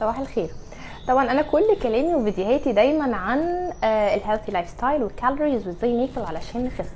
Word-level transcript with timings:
صباح 0.00 0.18
الخير. 0.18 0.50
طبعا 1.08 1.30
أنا 1.30 1.42
كل 1.42 1.76
كلامي 1.82 2.14
وفيديوهاتي 2.14 2.72
دايما 2.72 3.16
عن 3.16 3.38
ال 3.84 3.92
healthy 3.92 4.52
lifestyle 4.52 5.02
وال 5.02 5.15
calories 5.15 5.66
وإزاي 5.66 5.92
ناكل 6.06 6.20
علشان 6.28 6.64
نخس. 6.64 6.90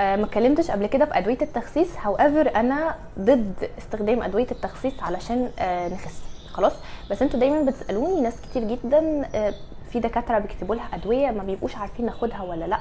آه، 0.00 0.16
ما 0.16 0.24
اتكلمتش 0.24 0.70
قبل 0.70 0.86
كده 0.86 1.04
في 1.04 1.18
أدوية 1.18 1.38
التخسيس. 1.42 1.96
However 1.96 2.56
أنا 2.56 2.94
ضد 3.18 3.70
استخدام 3.78 4.22
أدوية 4.22 4.46
التخسيس 4.50 5.02
علشان 5.02 5.50
آه، 5.58 5.88
نخس. 5.88 6.20
خلاص؟ 6.52 6.72
بس 7.10 7.22
أنتوا 7.22 7.40
دايما 7.40 7.62
بتسألوني 7.62 8.20
ناس 8.20 8.40
كتير 8.40 8.64
جدا 8.64 9.28
آه، 9.34 9.54
في 9.92 10.00
دكاترة 10.00 10.38
بيكتبوا 10.38 10.74
لها 10.74 10.88
أدوية 10.94 11.30
ما 11.30 11.42
بيبقوش 11.42 11.76
عارفين 11.76 12.06
ناخدها 12.06 12.42
ولا 12.42 12.64
لأ. 12.64 12.78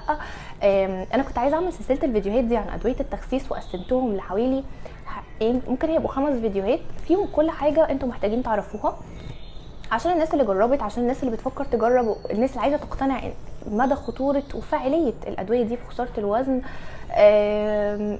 أنا 1.13 1.23
كنت 1.23 1.37
عايزة 1.37 1.55
أعمل 1.55 1.73
سلسلة 1.73 1.99
الفيديوهات 2.03 2.43
دي 2.43 2.57
عن 2.57 2.69
أدوية 2.69 2.95
التخسيس 2.99 3.51
وقسمتهم 3.51 4.15
لحوالي 4.15 4.63
ممكن 5.41 5.89
يبقوا 5.89 6.11
خمس 6.11 6.39
فيديوهات 6.39 6.79
فيهم 7.07 7.27
كل 7.35 7.51
حاجة 7.51 7.89
أنتوا 7.91 8.07
محتاجين 8.07 8.43
تعرفوها 8.43 8.97
عشان 9.91 10.11
الناس 10.11 10.33
اللي 10.33 10.43
جربت 10.45 10.81
عشان 10.81 11.03
الناس 11.03 11.23
اللي 11.23 11.35
بتفكر 11.35 11.65
تجرب 11.65 12.15
الناس 12.31 12.49
اللي 12.49 12.61
عايزة 12.61 12.77
تقتنع 12.77 13.21
مدى 13.67 13.95
خطورة 13.95 14.43
وفاعلية 14.55 15.13
الأدوية 15.27 15.63
دي 15.63 15.77
في 15.77 15.85
خسارة 15.89 16.11
الوزن. 16.17 16.61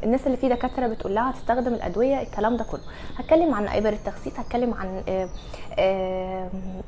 الناس 0.03 0.25
اللي 0.25 0.37
في 0.37 0.49
دكاترة 0.49 0.87
بتقول 0.87 1.15
لها 1.15 1.31
تستخدم 1.31 1.73
الأدوية 1.73 2.21
الكلام 2.21 2.57
ده 2.57 2.63
كله. 2.63 2.81
هتكلم 3.17 3.53
عن 3.53 3.67
ابر 3.67 3.89
التخسيس 3.89 4.39
هتكلم 4.39 4.73
عن 4.73 5.03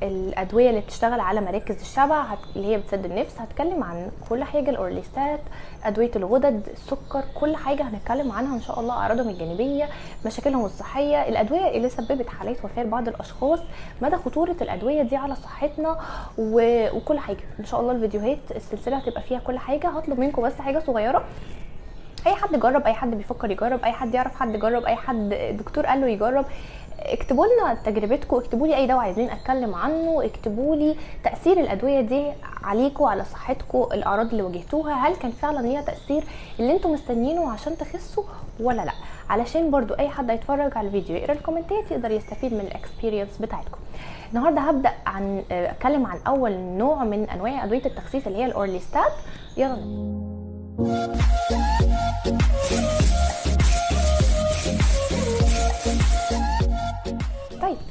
الأدوية 0.02 0.70
اللي 0.70 0.80
بتشتغل 0.80 1.20
على 1.20 1.40
مراكز 1.40 1.80
الشبع 1.80 2.24
اللي 2.56 2.66
هي 2.66 2.78
بتسد 2.78 3.04
النفس. 3.04 3.34
هتكلم 3.38 3.84
عن 3.84 4.10
كل 4.28 4.44
حاجة 4.44 4.70
الأورليستات 4.70 5.40
أدوية 5.84 6.10
الغدد 6.16 6.68
السكر 6.72 7.22
كل 7.40 7.56
حاجة 7.56 7.82
هنتكلم 7.82 8.32
عنها 8.32 8.56
إن 8.56 8.60
شاء 8.60 8.80
الله. 8.80 8.94
أعراضهم 8.94 9.28
الجانبية 9.28 9.88
مشاكلهم 10.26 10.64
الصحية. 10.64 11.28
الأدوية 11.28 11.68
اللي 11.76 11.88
سببت 11.88 12.28
حالات 12.28 12.64
وفاة 12.64 12.82
لبعض 12.82 13.08
الأشخاص 13.08 13.60
مدى 14.02 14.16
خطورة 14.16 14.56
الأدوية 14.60 15.02
دي 15.02 15.16
على 15.16 15.34
صحتنا. 15.34 15.98
وكل 16.38 17.18
حاجة. 17.18 17.44
إن 17.60 17.64
شاء 17.64 17.80
الله 17.80 17.92
الفيديوهات 17.92 18.38
السلسلة 18.50 18.96
هتبقى 18.96 19.22
فيها 19.22 19.38
كل 19.38 19.58
حاجة 19.58 19.88
هطلب 19.88 20.18
منكم 20.20 20.42
بس 20.42 20.60
حاجة 20.60 20.78
صغيرة. 20.78 21.24
أي 22.26 22.34
حد 22.34 22.60
جرب 22.60 22.86
أي 22.86 22.92
حد 22.94 23.10
بيفكر 23.10 23.50
يجرب 23.50 23.84
أي 23.84 23.92
حد 23.92 24.14
يعرف 24.14 24.34
حد 24.40 24.52
جرب 24.56 24.84
أي 24.84 24.96
حد 24.96 25.28
دكتور 25.58 25.86
قال 25.86 26.00
له 26.00 26.06
يجرب 26.06 26.44
اكتبوا 27.00 27.46
لنا 27.46 27.74
تجربتكم 27.74 28.36
اكتبوا 28.36 28.66
لي 28.66 28.76
أي 28.76 28.86
دواء 28.86 28.98
عايزين 28.98 29.30
أتكلم 29.30 29.74
عنه 29.74 30.24
اكتبوا 30.24 30.76
لي 30.76 30.96
تأثير 31.24 31.60
الأدوية 31.60 32.00
دي 32.00 32.32
عليكم 32.64 33.04
على 33.04 33.24
صحتكم 33.24 33.86
الأعراض 33.92 34.26
اللي 34.30 34.42
واجهتوها 34.42 34.94
هل 34.94 35.16
كان 35.16 35.30
فعلا 35.30 35.60
ليها 35.66 35.80
تأثير 35.82 36.24
اللي 36.60 36.72
أنتم 36.72 36.92
مستنيينه 36.92 37.52
عشان 37.52 37.76
تخسوا 37.78 38.24
ولا 38.60 38.82
لأ؟ 38.82 38.92
علشان 39.30 39.70
برضو 39.70 39.94
أي 39.94 40.08
حد 40.08 40.30
هيتفرج 40.30 40.78
على 40.78 40.86
الفيديو 40.86 41.16
يقرأ 41.16 41.32
ال 41.32 41.38
commentات 41.38 41.90
يقدر 41.90 42.10
يستفيد 42.10 42.54
من 42.54 42.60
ال 42.60 42.67
experience 42.67 43.38
بتاعتكم. 43.40 43.78
النهارده 44.30 44.60
هبدأ 44.60 44.92
عن 45.06 45.42
أتكلم 45.50 46.06
عن 46.06 46.18
أول 46.26 46.52
نوع 46.58 47.04
من 47.04 47.30
أنواع 47.30 47.64
أدوية 47.64 47.84
التخسيس 47.86 48.26
اللي 48.26 48.38
هي 48.38 48.46
ال 48.46 48.53
Orlistat 48.53 49.12
يلا. 49.56 49.76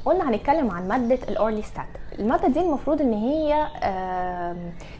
قلنا 0.05 0.30
هنتكلم 0.30 0.71
عن 0.71 0.88
مادة 0.88 1.19
ال 1.30 1.36
Orlistat 1.36 1.86
المادة 2.19 2.47
دي 2.47 2.59
المفروض 2.59 3.02
إن 3.02 3.13
هي 3.13 3.67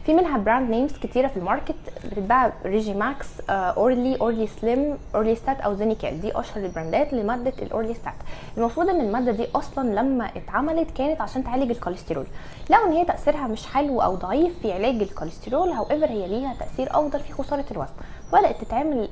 في 0.04 0.14
منها 0.14 0.38
brand 0.38 0.70
names 0.70 0.92
كتيرة 0.92 1.28
في 1.28 1.36
ال 1.36 1.41
market 1.41 1.74
بتتباع 2.04 2.52
Regimax 2.64 3.26
Orly 3.50 4.16
Orly 4.20 4.46
Slim 4.46 4.98
Orlistat 5.14 5.60
أو 5.60 5.74
Xenical 5.74 6.20
دي 6.20 6.38
أشهر 6.40 6.64
ال 6.64 6.71
brandات 6.71 7.12
لمادة 7.12 7.52
ال 7.62 7.68
Orlistat 7.68 8.14
المفروض 8.56 8.88
إن 8.88 9.00
المادة 9.00 9.32
دي 9.32 9.46
أصلا 9.54 9.94
لما 10.00 10.30
اتعملت 10.36 10.90
كانت 10.90 11.20
عشان 11.20 11.44
تعالج 11.44 11.70
الكوليسترول. 11.70 12.26
لو 12.70 12.86
إن 12.86 12.92
هي 12.92 13.04
تأثيرها 13.04 13.46
مش 13.46 13.66
حلو 13.66 14.02
أو 14.02 14.14
ضعيف 14.14 14.58
في 14.62 14.72
علاج 14.72 15.02
الكوليسترول 15.02 15.68
هاو 15.68 15.86
هي 15.90 16.28
ليها 16.28 16.54
تأثير 16.58 16.90
أفضل 16.90 17.20
في 17.20 17.32
خسارة 17.32 17.64
الوزن. 17.70 17.92
بدأت 18.32 18.64
تتعمل 18.64 19.08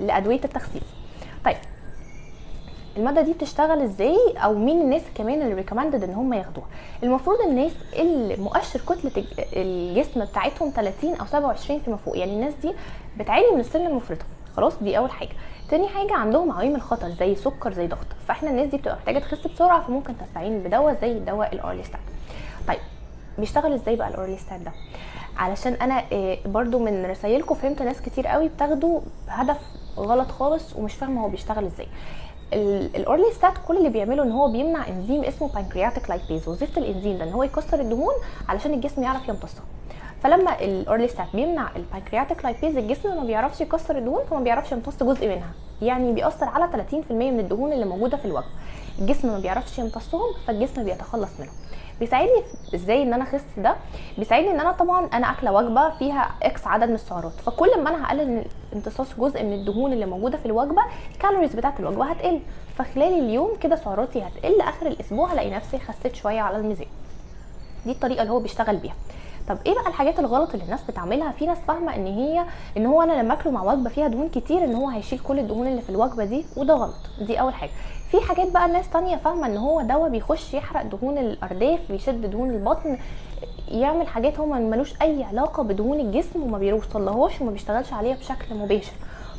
لأدوية 0.00 0.40
التخسيس. 0.44 0.82
طيب 1.44 1.56
المادة 2.96 3.22
دي 3.22 3.32
بتشتغل 3.32 3.80
إزاي؟ 3.82 4.16
أو 4.36 4.54
مين 4.54 4.80
الناس 4.80 5.02
كمان 5.14 5.42
اللي 5.42 5.54
recommended 5.54 6.02
إن 6.04 6.14
هم 6.14 6.32
ياخدوها؟ 6.32 6.66
المفروض 7.02 7.40
الناس 7.40 7.72
اللي 7.92 8.36
مؤشر 8.36 8.80
كتلة 8.80 9.10
الج- 9.16 9.40
الجسم 9.56 10.24
بتاعتهم 10.24 10.70
30 10.76 11.14
أو 11.14 11.26
27 11.26 11.80
فيما 11.80 11.96
فوق 11.96 12.18
يعني 12.18 12.32
الناس 12.32 12.54
دي 12.62 12.72
بتعاني 13.18 13.50
من 13.54 13.60
السمنه 13.60 13.88
المفرطة. 13.88 14.24
خلاص 14.56 14.72
دي 14.82 14.98
أول 14.98 15.10
حاجة. 15.10 15.30
تاني 15.70 15.88
حاجة 15.88 16.12
عندهم 16.14 16.52
عوامل 16.52 16.82
خطر 16.82 17.08
زي 17.10 17.34
سكر 17.34 17.72
زي 17.72 17.86
ضغط. 17.86 18.06
فإحنا 18.28 18.50
الناس 18.50 18.68
دي 18.68 18.76
بتبقى 18.76 18.96
محتاجة 18.96 19.18
تخس 19.18 19.46
بسرعة 19.46 19.82
فممكن 19.86 20.14
تستعين 20.18 20.58
بدواء 20.62 20.98
زي 21.00 21.18
دواء 21.18 21.54
ال 21.54 21.59
Orlistat 21.59 22.00
طيب 22.68 22.78
بيشتغل 23.38 23.72
إزاي 23.72 23.96
بقى 23.96 24.08
ال 24.08 24.14
Orlistat 24.14 24.60
ده؟ 24.60 24.72
علشان 25.36 25.72
أنا 25.72 26.02
آه، 26.12 26.38
برضو 26.46 26.78
من 26.78 27.06
رسايلكم 27.06 27.54
فهمت 27.54 27.82
ناس 27.82 28.02
كتير 28.02 28.26
قوي 28.26 28.48
بتاخده 28.48 29.00
بهدف 29.28 29.58
غلط 29.96 30.28
خالص 30.30 30.76
ومش 30.76 30.94
فاهمة 30.94 31.22
هو 31.24 31.28
بيشتغل 31.28 31.64
إزاي. 31.66 31.86
ال- 32.52 32.96
ال 32.96 33.02
Orlistat 33.02 33.52
كل 33.68 33.76
اللي 33.76 33.88
بيعمله 33.88 34.22
إن 34.22 34.32
هو 34.32 34.48
بيمنع 34.52 34.88
إنزيم 34.88 35.24
اسمه 35.24 35.48
pancreatic 35.48 36.10
lipase 36.10 36.48
وظيفه 36.48 36.80
الإنزيم 36.80 37.18
ده 37.18 37.24
إن 37.24 37.32
هو 37.32 37.42
يكسر 37.42 37.80
الدهون 37.80 38.14
علشان 38.48 38.74
الجسم 38.74 39.02
يعرف 39.02 39.28
يمتصها 39.28 39.62
فلما 40.22 40.60
ال 40.60 40.67
Orlistat 40.67 41.26
بيمنع 41.34 41.68
ال 41.76 41.82
pancreatic 41.82 42.44
lipase 42.44 42.76
الجسم 42.76 43.16
ما 43.16 43.24
بيعرفش 43.24 43.60
يكسر 43.60 43.98
الدهون 43.98 44.24
فما 44.30 44.40
بيعرفش 44.40 44.72
يمتص 44.72 45.02
جزء 45.02 45.28
منها. 45.28 45.50
يعني 45.82 46.12
بيأثر 46.12 46.46
على 46.48 46.68
30% 47.08 47.12
من 47.12 47.40
الدهون 47.40 47.72
اللي 47.72 47.84
موجودة 47.84 48.16
في 48.16 48.24
الوجبه 48.24 48.46
الجسم 48.98 49.28
ما 49.28 49.38
بيعرفش 49.38 49.78
يمتصهم 49.78 50.20
فالجسم 50.46 50.84
بيتخلص 50.84 51.30
منهم. 51.40 51.52
بيساعدني 52.00 52.42
إزاي 52.74 53.02
إن 53.02 53.12
أنا 53.14 53.24
أخس 53.24 53.44
ده؟ 53.58 53.76
بيساعدني 54.18 54.50
إن 54.50 54.60
أنا 54.60 54.72
طبعا 54.72 55.08
أنا 55.12 55.30
أكلة 55.30 55.52
وجبة 55.52 55.90
فيها 55.98 56.30
X 56.42 56.66
عدد 56.66 56.88
من 56.88 56.94
السعرات. 56.94 57.32
فكل 57.32 57.82
ما 57.82 57.90
أنا 57.90 58.06
هقلل 58.06 58.44
امتصاص 58.76 59.06
جزء 59.18 59.42
من 59.42 59.52
الدهون 59.52 59.92
اللي 59.92 60.06
موجودة 60.06 60.38
في 60.38 60.46
الوجبة 60.46 60.82
الكالوريز 61.14 61.54
بتاعت 61.54 61.80
الوجبة 61.80 62.04
هتقل. 62.04 62.40
فخلال 62.78 63.18
اليوم 63.18 63.50
كده 63.60 63.76
سعراتي 63.76 64.22
هتقل. 64.22 64.60
آخر 64.60 64.86
الأسبوع 64.86 65.32
هلاقي 65.32 65.50
نفسي 65.50 65.78
خسيت 65.78 66.14
شوية 66.14 66.40
على 66.40 66.56
الميزان. 66.56 66.86
دي 67.86 67.92
الطريقة 67.92 68.22
اللي 68.22 68.32
هو 68.32 68.40
بيشتغل 68.40 68.76
بيها. 68.76 68.94
طب 69.48 69.58
إيه 69.66 69.74
بقى 69.74 69.86
الحاجات 69.88 70.18
الغلط 70.18 70.52
اللي 70.52 70.64
الناس 70.64 70.80
بتعملها؟ 70.88 71.32
في 71.32 71.46
ناس 71.46 71.58
فاهمة 71.58 71.96
إن 71.96 72.06
هي 72.06 72.44
إن 72.76 72.86
هو 72.86 73.02
أنا 73.02 73.22
لما 73.22 73.34
أكله 73.34 73.52
مع 73.52 73.62
وجبة 73.62 73.90
فيها 73.90 74.08
دهون 74.08 74.28
كتير 74.28 74.64
إن 74.64 74.74
هو 74.74 74.88
هيشيل 74.88 75.18
كل 75.18 75.38
الدهون 75.38 75.66
اللي 75.66 75.82
في 75.82 75.90
الوجبة 75.90 76.24
دي 76.24 76.44
وده 76.56 76.74
غلط. 76.74 76.94
دي 77.20 77.40
أول 77.40 77.54
حاجة. 77.54 77.70
في 78.10 78.20
حاجات 78.20 78.52
بقى 78.52 78.66
الناس 78.66 78.90
تانية 78.90 79.16
فاهمة 79.16 79.46
إن 79.46 79.56
هو 79.56 79.80
دواء 79.82 80.10
بيخش 80.10 80.54
يحرق 80.54 80.82
دهون 80.82 81.18
الأرداف 81.18 81.80
بيشد 81.92 82.30
دهون 82.30 82.50
البطن. 82.50 82.98
يعمل 83.68 84.06
حاجات 84.06 84.38
هو 84.38 84.46
ملوش 84.46 84.94
أي 85.02 85.24
علاقة 85.24 85.62
بدهون 85.62 86.00
الجسم 86.00 86.42
وما 86.42 86.58
بيوصلهاش 86.58 87.40
وما 87.40 87.50
بيشتغلش 87.50 87.92
عليها 87.92 88.16
بشكل 88.16 88.54
مباشر. 88.54 88.92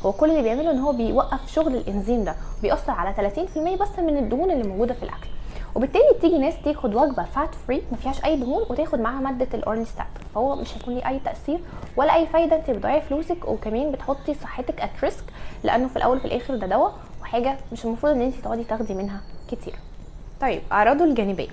هو 0.06 0.12
كل 0.12 0.30
اللي 0.30 0.42
بيعمله 0.42 0.72
إن 0.72 0.80
هو 0.80 0.92
بيوقف 0.92 1.52
شغل 1.52 1.76
الإنزيم 1.76 2.24
ده. 2.24 2.36
بيأثر 2.62 2.92
على 2.92 3.14
30% 3.14 3.82
بس 3.82 4.00
من 4.00 4.18
الدهون 4.18 4.52
اللي 4.52 4.68
موجودة 4.68 4.94
في 4.94 5.04
الأكل. 5.04 5.28
وبالتالي 5.76 6.14
تيجي 6.22 6.38
ناس 6.38 6.54
تاخد 6.66 6.96
وجبة 6.96 7.24
fat 7.24 7.56
free 7.68 7.84
ما 7.92 7.98
فيهاش 7.98 8.26
أي 8.26 8.36
دهون 8.36 8.64
وتاخد 8.70 9.00
معاها 9.00 9.20
مادة 9.22 9.48
ال 9.54 9.59
Orlistat 9.59 10.06
فهو 10.36 10.56
مش 10.56 10.78
هيكون 10.78 10.94
ليه 10.96 11.08
أي 11.08 11.20
تأثير 11.20 11.60
ولا 11.98 12.16
أي 12.16 12.26
فايدة. 12.28 12.56
أنت 12.56 12.70
بتضيعي 12.70 13.02
فلوسك 13.02 13.48
وكمان 13.48 13.92
بتحطي 13.92 14.34
صحتك 14.34 14.82
at 14.82 14.90
risk 15.04 15.24
لأنه 15.64 15.88
في 15.88 15.96
الأول 15.98 16.18
وفي 16.18 16.26
الآخر 16.26 16.56
ده 16.56 16.68
دواء 16.68 16.94
وحاجة 17.22 17.58
مش 17.72 17.86
المفروض 17.86 18.12
إن 18.14 18.22
أنت 18.22 18.36
تقعدي 18.36 18.64
تاخدي 18.64 18.94
منها 18.94 19.22
كتير. 19.52 19.76
طيب 20.42 20.62
أعراضه 20.72 21.04
الجانبية. 21.06 21.48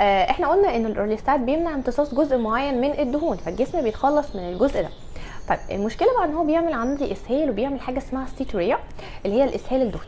إحنا 0.00 0.48
قلنا 0.48 0.76
إن 0.76 0.86
ال 0.86 0.92
Orlistat 0.92 1.40
بيمنع 1.40 1.74
امتصاص 1.74 2.14
جزء 2.14 2.38
معين 2.38 2.80
من 2.80 2.90
الدهون 2.98 3.36
فالجسم 3.36 3.82
بيتخلص 3.82 4.36
من 4.36 4.42
الجزء 4.52 4.82
ده. 4.82 4.88
طيب 5.48 5.58
المشكلة 5.70 6.08
بقى 6.16 6.24
إن 6.24 6.34
هو 6.34 6.44
بيعمل 6.44 6.72
عندي 6.72 7.12
إسهال 7.12 7.50
وبيعمل 7.50 7.80
حاجة 7.80 7.98
اسمها 7.98 8.26
ستيتوريا 8.26 8.78
اللي 9.26 9.36
هي 9.36 9.44
الإسهال 9.44 9.82
الدهني 9.82 10.04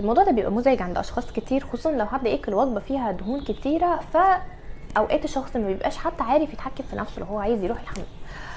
الموضوع 0.00 0.24
ده 0.24 0.32
بيبقى 0.32 0.50
مزعج 0.52 0.82
عند 0.82 0.98
أشخاص 0.98 1.32
كتير 1.32 1.60
خصوصا 1.66 1.90
لو 1.92 2.06
حد 2.06 2.26
ياكل 2.26 2.54
وجبه 2.54 2.80
فيها 2.80 3.12
دهون 3.12 3.40
كتيرة 3.44 4.00
فأوقات 4.12 5.24
الشخص 5.24 5.56
ما 5.56 5.66
بيبقاش 5.66 5.96
حتى 5.96 6.22
عارف 6.22 6.52
يتحكم 6.52 6.84
في 6.90 6.96
نفسه 6.96 7.20
لو 7.20 7.26
هو 7.26 7.38
عايز 7.38 7.62
يروح 7.64 7.80
الحمام 7.80 8.06
آه 8.06 8.55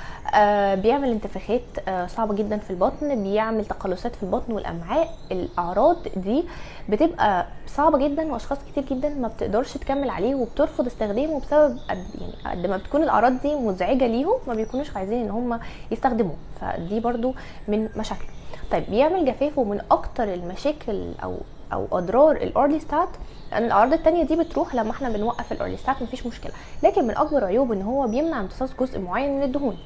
بيعمل 0.75 1.09
انتفاخات 1.11 1.61
آه 1.87 2.05
صعبة 2.07 2.33
جدا 2.33 2.57
في 2.57 2.69
البطن 2.69 3.23
بيعمل 3.23 3.65
تقلصات 3.65 4.15
في 4.15 4.23
البطن 4.23 4.53
والأمعاء 4.53 5.09
الأعراض 5.31 5.97
دي 6.15 6.43
بتبقى 6.89 7.45
صعبة 7.67 8.07
جدا 8.07 8.31
وأشخاص 8.33 8.57
كتير 8.71 8.83
جدا 8.85 9.09
ما 9.09 9.27
بتقدرش 9.27 9.73
تكمل 9.77 10.09
عليه 10.09 10.35
وبترفض 10.35 10.85
استخدامه 10.85 11.39
بسبب 11.39 11.77
قد 11.89 12.03
يعني 12.21 12.61
قد 12.61 12.69
ما 12.69 12.77
بتكون 12.77 13.03
الأعراض 13.03 13.41
دي 13.41 13.55
مزعجة 13.55 14.07
ليهم 14.07 14.35
ما 14.47 14.53
بيكونوش 14.53 14.95
عايزين 14.97 15.21
إن 15.23 15.29
هم 15.29 15.59
يستخدموه. 15.91 16.35
فدي 16.61 16.99
برضو 16.99 17.33
من 17.67 17.89
مشاكله. 17.95 18.27
طيب 18.71 18.83
بيعمل 18.89 19.25
جفاف 19.25 19.57
ومن 19.57 19.81
أكتر 19.91 20.33
المشاكل 20.33 21.11
أو 21.23 21.37
أو 21.73 21.87
أضرار 21.91 22.35
ال 22.36 22.44
Orlistat 22.44 23.09
لأن 23.51 23.63
الأعراض 23.65 23.93
التانية 23.93 24.23
دي 24.23 24.35
بتروح 24.35 24.75
لما 24.75 24.91
إحنا 24.91 25.09
بنوقف 25.09 25.51
ال 25.51 25.57
Orlistat 25.57 26.01
مفيش 26.01 26.25
مشكلة. 26.25 26.51
لكن 26.83 27.07
من 27.07 27.17
أكبر 27.17 27.43
عيوبه 27.45 27.73
إن 27.73 27.81
هو 27.81 28.07
بيمنع 28.07 28.39
امتصاص 28.39 28.69
جزء 28.79 28.99
معين 28.99 29.37
من 29.37 29.43
الدهون. 29.43 29.77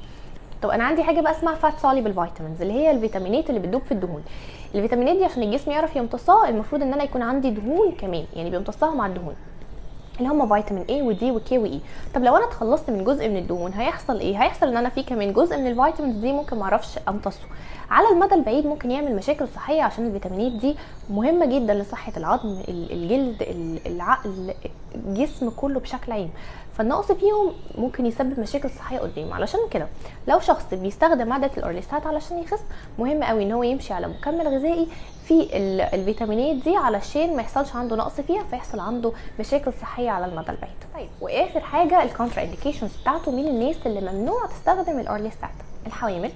طب 0.64 0.70
أنا 0.70 0.84
عندي 0.84 1.02
حاجة 1.02 1.20
بقى 1.20 1.32
اسمها 1.32 1.54
fat 1.54 1.78
soluble 1.78 2.14
vitamins 2.14 2.62
اللي 2.62 2.72
هي 2.72 2.90
الفيتامينات 2.90 3.50
اللي 3.50 3.60
بتدوب 3.60 3.82
في 3.82 3.92
الدهون. 3.92 4.22
الفيتامينات 4.74 5.16
دي 5.16 5.24
عشان 5.24 5.42
الجسم 5.42 5.70
يعرف 5.70 5.96
يمتصها 5.96 6.48
المفروض 6.48 6.82
إن 6.82 6.92
أنا 6.92 7.02
يكون 7.04 7.22
عندي 7.22 7.50
دهون 7.50 7.92
كمان 7.92 8.24
يعني 8.36 8.50
بيمتصها 8.50 8.94
مع 8.94 9.06
الدهون. 9.06 9.34
اللي 10.18 10.28
هم 10.28 10.48
فيتامين 10.54 10.84
A 10.86 10.90
و 11.06 11.18
D 11.18 11.30
و 11.30 11.44
K 11.44 11.58
و 11.58 11.69
E 11.69 11.80
طب 12.14 12.24
لو 12.24 12.36
أنا 12.36 12.44
اتخلصت 12.44 12.90
من 12.90 13.04
جزء 13.04 13.28
من 13.28 13.36
الدهون 13.36 13.72
هيحصل 13.72 14.18
إيه؟ 14.20 14.42
هيحصل 14.42 14.66
إن 14.68 14.76
أنا 14.76 14.88
في 14.88 15.02
كمان 15.02 15.32
جزء 15.32 15.56
من 15.56 15.66
ال 15.66 15.72
vitamins 15.72 16.16
دي 16.16 16.32
ممكن 16.32 16.56
معرفش 16.58 16.98
أمتصه. 17.08 17.46
على 17.90 18.08
المدى 18.12 18.34
البعيد 18.34 18.66
ممكن 18.66 18.90
يعمل 18.90 19.16
مشاكل 19.16 19.48
صحية 19.48 19.82
عشان 19.82 20.06
الفيتامينات 20.06 20.52
دي 20.52 20.76
مهمة 21.10 21.46
جدا 21.46 21.74
لصحة 21.74 22.12
العظم 22.16 22.62
الجلد 22.68 23.42
العقل 23.86 24.54
الجسم 24.94 25.50
كله 25.50 25.80
بشكل 25.80 26.12
عام. 26.12 26.30
فالنقص 26.78 27.12
فيهم 27.12 27.52
ممكن 27.78 28.06
يسبب 28.06 28.40
مشاكل 28.40 28.70
صحية 28.70 28.98
قدام 28.98 29.32
علشان 29.32 29.60
كده 29.70 29.88
لو 30.28 30.40
شخص 30.40 30.74
بيستخدم 30.74 31.28
ماده 31.28 31.50
ال 31.56 31.62
Orlistat 31.62 32.06
علشان 32.06 32.38
يخس 32.38 32.60
مهم 32.98 33.22
قوي 33.24 33.42
إن 33.42 33.52
هو 33.52 33.62
يمشي 33.62 33.94
على 33.94 34.08
مكمل 34.08 34.48
غذائي 34.48 34.88
في 35.24 35.48
الفيتامينات 35.94 36.64
دي 36.64 36.76
علشان 36.76 37.36
ما 37.36 37.42
يحصلش 37.42 37.76
عنده 37.76 37.96
نقص 37.96 38.20
فيها 38.20 38.42
فيحصل 38.50 38.80
عنده 38.80 39.12
مشاكل 39.40 39.72
صحية 39.72 40.10
على 40.10 40.26
المدى 40.26 40.50
البعيد. 40.50 40.74
طيب. 40.94 41.08
وآخر 41.20 41.60
حاجة 41.60 42.02
ال 42.02 42.42
contraindications 42.42 42.90
بتاعته 43.02 43.32
مين 43.32 43.48
الناس 43.48 43.76
اللي 43.86 44.12
ممنوع 44.12 44.46
تستخدم 44.46 44.98
الاورليستات 44.98 45.50
الحوامل 45.86 46.30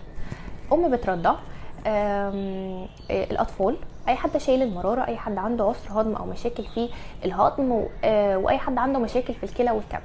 أم 0.73 0.91
بترضع 0.91 1.35
الأطفال. 3.11 3.77
أي 4.09 4.17
حد 4.17 4.37
شايل 4.37 4.63
المرارة 4.63 5.07
أي 5.07 5.17
حد 5.17 5.39
عنده 5.39 5.65
عسر 5.65 6.01
هضم 6.01 6.17
أو 6.17 6.27
مشاكل 6.27 6.65
في 6.75 6.89
الهضم 7.25 7.85
وأي 8.45 8.59
حد 8.59 8.79
عنده 8.79 8.99
مشاكل 8.99 9.35
في 9.35 9.45
الكلى 9.45 9.71
والكبد. 9.71 10.03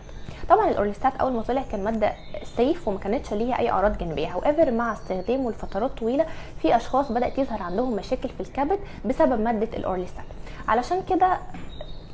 طبعا 0.49 0.69
الاورليستات 0.69 1.15
أول 1.15 1.33
ما 1.33 1.41
طلع 1.41 1.63
كان 1.71 1.83
مادة 1.83 2.13
safe 2.57 2.87
وما 2.87 2.99
كانتش 2.99 3.33
ليها 3.33 3.59
أي 3.59 3.69
أعراض 3.71 3.97
جانبية. 3.97 4.27
however 4.27 4.71
مع 4.71 4.93
استخدامه 4.93 5.51
لفترات 5.51 5.91
طويلة 5.91 6.25
في 6.61 6.75
أشخاص 6.75 7.11
بدأت 7.11 7.37
يظهر 7.37 7.63
عندهم 7.63 7.95
مشاكل 7.95 8.29
في 8.29 8.39
الكبد 8.39 8.79
بسبب 9.05 9.39
مادة 9.39 9.77
الاورليستات 9.77 10.25
علشان 10.67 11.01
كده 11.09 11.37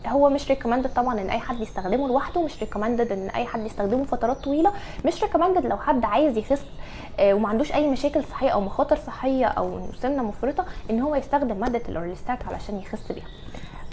هو 0.08 0.30
مش 0.30 0.50
recommended 0.50 0.94
طبعا 0.94 1.22
إن 1.22 1.30
أي 1.30 1.40
حد 1.40 1.60
يستخدمه 1.60 2.08
لوحده 2.08 2.42
مش 2.42 2.60
recommended 2.60 3.12
إن 3.12 3.30
أي 3.30 3.46
حد 3.46 3.66
يستخدمه 3.66 4.04
فترات 4.04 4.38
طويلة 4.38 4.74
مش 5.06 5.24
recommended 5.24 5.66
لو 5.66 5.78
حد 5.78 6.06
عايز 6.06 6.38
يخس 6.38 6.62
وما 7.22 7.50
عندوش 7.50 7.74
أي 7.74 7.88
مشاكل 7.90 8.24
صحية 8.24 8.50
أو 8.50 8.62
مخاطر 8.62 8.96
صحية 8.96 9.46
أو 9.46 9.80
سمنه 10.02 10.24
مفرطة 10.24 10.66
إن 10.90 11.00
هو 11.02 11.16
يستخدم 11.16 11.58
مادة 11.58 11.82
الاورليستات 11.90 12.40
علشان 12.48 12.80
يخس 12.80 13.12
بيها. 13.12 13.28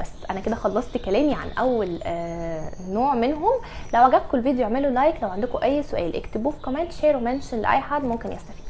بس 0.00 0.11
أنا 0.31 0.41
كده 0.41 0.56
خلصت 0.56 0.97
كلامي 0.97 1.35
عن 1.35 1.49
أول 1.58 2.00
آه 2.03 2.70
نوع 2.88 3.14
منهم. 3.14 3.53
لو 3.94 4.03
عجبكم 4.03 4.38
الفيديو 4.38 4.64
اعملوا 4.64 4.91
like 4.91 5.23
لو 5.23 5.29
عندكم 5.29 5.58
أي 5.62 5.82
سؤال 5.82 6.17
اكتبوه 6.17 6.53
في 6.53 6.62
comment 6.62 6.93
share 6.93 7.17
و 7.17 7.22
mention 7.22 7.58
لأي 7.61 7.81
حد 7.81 8.05
ممكن 8.05 8.32
يستفيد. 8.32 8.66